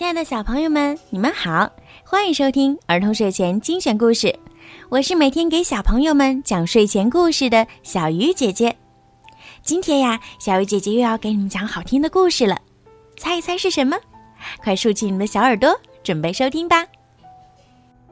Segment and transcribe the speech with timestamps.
[0.00, 1.70] 亲爱的小朋友们，你们好，
[2.06, 4.34] 欢迎收听儿童睡前精选故事。
[4.88, 8.74] 我是每天给小朋友们讲睡前故事的小鱼姐姐。
[9.60, 12.56] 今天呀，小鱼姐姐又要给你们讲好听的故事了，
[13.18, 13.94] 猜一猜是什么？
[14.64, 16.82] 快竖起你们的小耳朵，准备收听吧。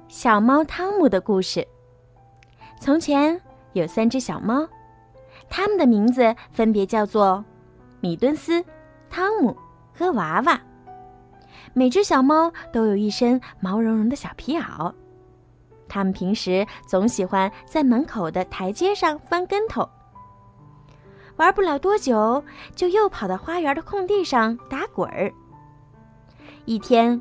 [0.09, 1.67] 小猫汤姆的故事。
[2.79, 3.41] 从前
[3.73, 4.69] 有三只小猫，
[5.49, 7.43] 它们的名字分别叫做
[8.01, 8.63] 米敦斯、
[9.09, 9.57] 汤姆
[9.95, 10.61] 和娃娃。
[11.75, 14.93] 每只小猫都有一身毛茸茸的小皮袄，
[15.89, 19.89] 它们平时总喜欢在门口的台阶上翻跟头。
[21.37, 22.43] 玩不了多久，
[22.75, 25.33] 就又跑到花园的空地上打滚儿。
[26.65, 27.21] 一天，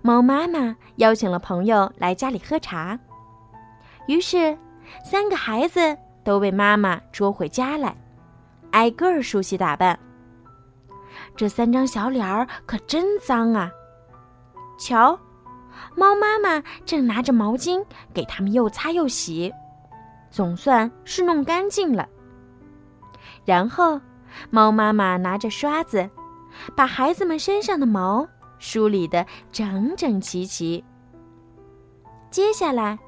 [0.00, 2.98] 猫妈妈邀请了朋友来家里喝茶，
[4.06, 4.56] 于是
[5.04, 7.96] 三个孩子都被妈妈捉回家来，
[8.70, 9.98] 挨个儿梳洗打扮。
[11.34, 13.70] 这三张小脸儿可真脏啊！
[14.78, 15.18] 瞧，
[15.94, 17.84] 猫妈妈正拿着毛巾
[18.14, 19.52] 给它们又擦又洗，
[20.30, 22.08] 总算是弄干净了。
[23.44, 24.00] 然后，
[24.50, 26.08] 猫妈妈拿着刷子，
[26.76, 28.26] 把孩子们身上的毛
[28.58, 30.84] 梳理得整整齐齐。
[32.30, 32.98] 接下来，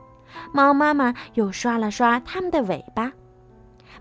[0.53, 3.13] 猫妈妈又刷了刷它们的尾巴，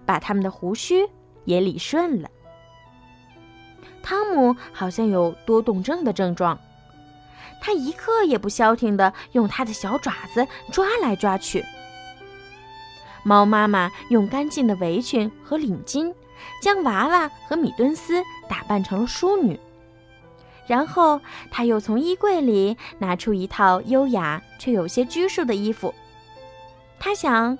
[0.06, 1.08] 把它们的胡须
[1.46, 2.30] 也理顺了。
[4.02, 6.58] 汤姆好像有多动症的症状。
[7.62, 11.64] 他一刻也不消停地用他的小爪子抓来抓去。
[13.24, 16.14] 猫妈妈用干净的围裙和领巾，
[16.62, 19.60] 将娃娃和米敦斯打扮成了淑女。
[20.66, 25.94] 然后，他又从衣柜里拿出一套优雅却有些拘束的衣服。
[27.00, 27.58] 他想，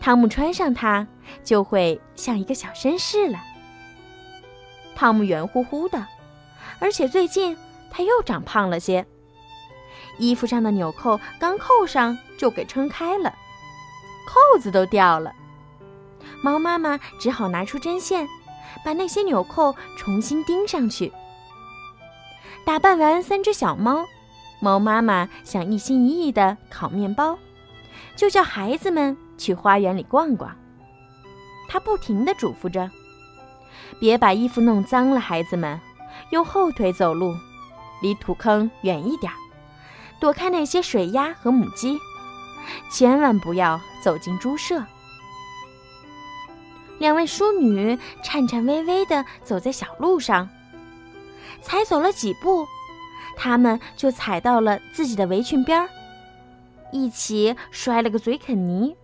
[0.00, 1.06] 汤姆穿上它
[1.44, 3.38] 就会像一个小绅士了。
[4.96, 6.06] 汤姆圆乎乎的，
[6.78, 7.56] 而且最近
[7.90, 9.06] 他又长胖了些。
[10.20, 13.34] 衣服上的纽扣刚扣上就给撑开了，
[14.26, 15.32] 扣子都掉了。
[16.42, 18.28] 猫妈妈只好拿出针线，
[18.84, 21.10] 把那些纽扣重新钉上去。
[22.64, 24.04] 打扮完三只小猫，
[24.60, 27.38] 猫妈妈想一心一意的烤面包，
[28.14, 30.54] 就叫孩子们去花园里逛逛。
[31.68, 32.90] 她不停的嘱咐着
[33.98, 35.80] ：“别把衣服弄脏了，孩子们，
[36.30, 37.34] 用后腿走路，
[38.02, 39.32] 离土坑远一点。”
[40.20, 41.98] 躲开那些水鸭和母鸡，
[42.90, 44.84] 千万不要走进猪舍。
[46.98, 50.46] 两位淑女颤颤巍巍地走在小路上，
[51.62, 52.66] 才走了几步，
[53.36, 55.88] 她们就踩到了自己的围裙边儿，
[56.92, 58.94] 一起摔了个嘴啃泥，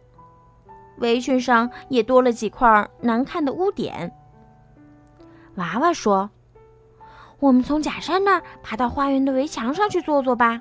[0.98, 4.12] 围裙上也多了几块难看的污点。
[5.54, 6.28] 娃娃说
[7.40, 10.60] ：“我们从假山那儿爬到花园的围墙上去坐坐吧。”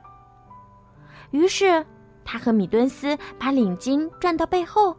[1.35, 1.85] 于是，
[2.23, 4.95] 他和米敦斯把领巾转到背后，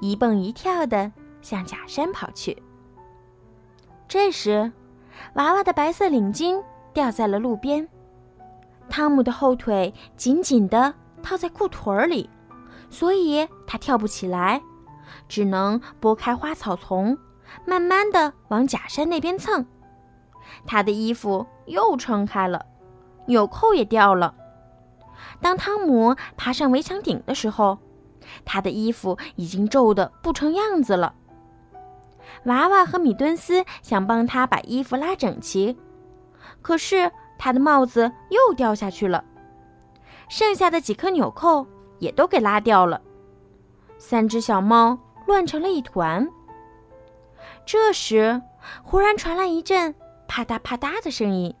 [0.00, 2.60] 一蹦一跳地向假山跑去。
[4.08, 4.72] 这时，
[5.34, 6.60] 娃娃的白色领巾
[6.92, 7.88] 掉在了路边，
[8.88, 10.92] 汤姆的后腿紧紧地
[11.22, 12.28] 套在裤腿儿里，
[12.90, 14.60] 所以他跳不起来，
[15.28, 17.16] 只能拨开花草丛，
[17.64, 19.64] 慢慢地往假山那边蹭。
[20.66, 22.66] 他的衣服又撑开了，
[23.26, 24.34] 纽扣也掉了。
[25.40, 27.78] 当汤姆爬上围墙顶的时候，
[28.44, 31.14] 他的衣服已经皱得不成样子了。
[32.44, 35.76] 娃娃和米敦斯想帮他把衣服拉整齐，
[36.62, 39.24] 可是他的帽子又掉下去了，
[40.28, 41.66] 剩下的几颗纽扣
[41.98, 43.00] 也都给拉掉了。
[43.98, 46.28] 三只小猫乱成了一团。
[47.66, 48.40] 这时，
[48.82, 49.94] 忽然传来一阵
[50.28, 51.54] 啪嗒啪嗒的声音，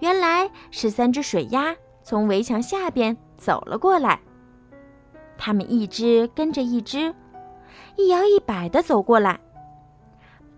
[0.00, 1.74] 原来是三只水鸭。
[2.02, 4.20] 从围墙下边走了过来，
[5.38, 7.14] 他们一只跟着一只，
[7.96, 9.40] 一摇一摆的走过来。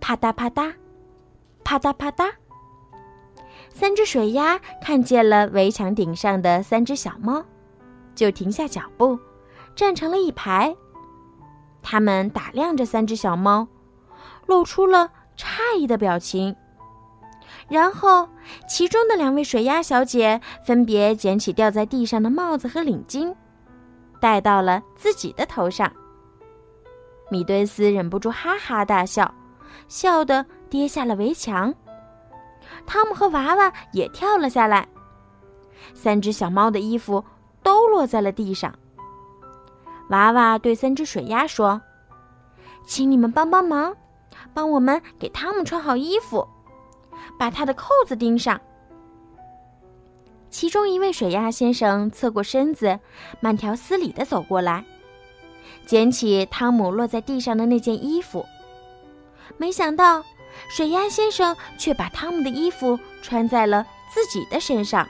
[0.01, 0.75] 啪嗒啪嗒，
[1.63, 2.31] 啪嗒啪嗒。
[3.71, 7.45] 三只水鸭看见了围墙顶上的三只小猫，
[8.15, 9.19] 就停下脚步，
[9.75, 10.75] 站成了一排。
[11.83, 13.67] 他们打量着三只小猫，
[14.47, 16.55] 露出了诧异的表情。
[17.69, 18.29] 然后，
[18.69, 23.35] 其中的两位水鸭小姐分别捡起掉在地上的帽子和领巾，
[24.21, 25.91] 戴到了自己的头上。
[27.31, 29.33] 米敦斯忍不住哈哈大笑，
[29.89, 31.75] 笑得跌下了围墙。
[32.87, 34.87] 汤姆和娃娃也跳了下来，
[35.95, 37.25] 三只小猫的衣服
[37.63, 38.73] 都落在了地上。
[40.11, 41.81] 娃娃对三只水鸭说
[42.87, 43.97] ：“请你们帮帮忙，
[44.53, 46.47] 帮我们给汤姆穿好衣服。”
[47.39, 48.61] 把他的扣子钉上。
[50.51, 53.01] 其中一位水鸭先生侧过身子，
[53.41, 54.85] 慢条斯理地走过来，
[55.85, 58.47] 捡起汤姆落在地上的那件衣服。
[59.57, 60.23] 没想到，
[60.69, 65.09] 水鸭先生却把汤姆的衣服穿在了自己的身上。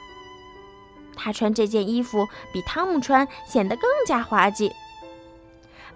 [1.14, 4.72] 他穿这件衣服比汤姆穿显得更加滑稽。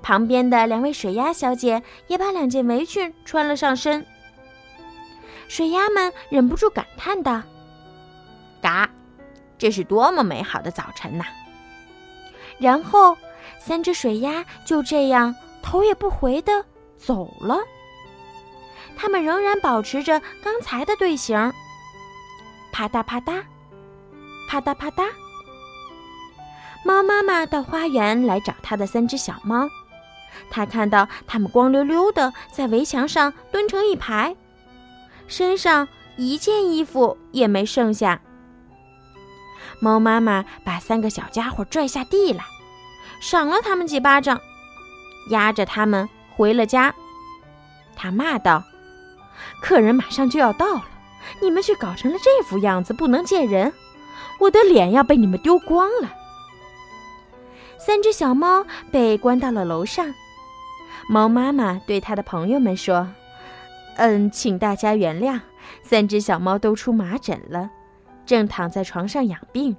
[0.01, 4.07] 旁边的两位水鸭小姐也把两件围裙穿了上身。
[5.49, 7.43] 水鸭们忍不住感叹道
[8.63, 8.89] ：“嘎，
[9.59, 11.25] 这是多么美好的早晨呐！”
[12.61, 13.17] 然后，
[13.59, 16.65] 三只水鸭就这样头也不回地
[16.97, 17.59] 走了。
[18.97, 21.53] 它们仍然保持着刚才的队形，
[22.73, 23.43] 啪嗒啪嗒，
[24.49, 25.09] 啪嗒啪嗒。
[26.85, 29.69] 猫妈妈到花园来找它的三只小猫。
[30.51, 34.35] 它看到它们光溜溜的在围墙上蹲成一排，
[35.29, 35.87] 身上
[36.17, 38.21] 一件衣服也没剩下。
[39.81, 42.45] 猫妈妈把三个小家伙拽下地来，
[43.21, 44.41] 赏了他们几巴掌，
[45.31, 46.93] 压着他们回了家。
[47.95, 48.65] 他骂道
[49.63, 50.85] ：“客人马上就要到了，
[51.41, 53.73] 你们却搞成了这副样子，不能见人，
[54.41, 56.13] 我的脸要被你们丢光了。”
[57.79, 60.13] 三只小猫被关到了楼上。
[61.09, 63.09] 猫妈妈对它的朋友们说
[63.99, 65.41] ：“嗯，请大家原谅，
[65.83, 67.69] 三只小猫都出麻疹了，
[68.25, 69.77] 正躺在床上养病。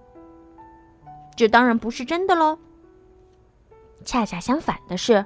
[1.37, 2.59] 这当然不是真的喽。
[4.03, 5.25] 恰恰相反的是，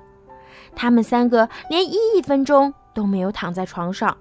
[0.75, 4.15] 他们三个连一分钟都没有躺在床上。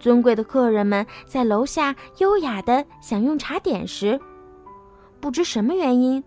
[0.00, 4.20] 尊贵的客人们在楼下优雅的享用茶点时，
[5.20, 6.22] 不知什么原因。”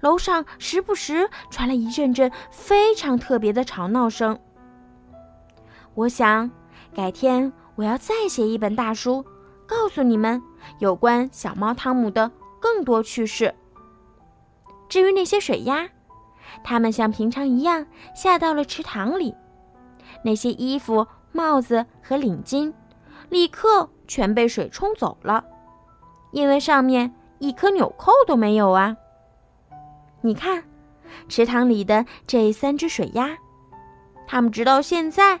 [0.00, 4.38] 楼上时不时传来一阵阵非常特别的吵闹声。
[5.94, 6.50] 我想，
[6.94, 9.24] 改天我要再写一本大书，
[9.66, 10.42] 告诉你们
[10.78, 12.30] 有关小猫汤姆的
[12.60, 13.54] 更多趣事。
[14.88, 15.88] 至于那些水鸭，
[16.64, 19.34] 它们像平常一样下到了池塘里，
[20.24, 22.72] 那些衣服、帽子和领巾，
[23.28, 25.44] 立刻全被水冲走了，
[26.30, 28.96] 因为上面一颗纽扣都没有啊。
[30.20, 30.62] 你看，
[31.28, 33.36] 池塘里的这三只水鸭，
[34.26, 35.40] 它们直到现在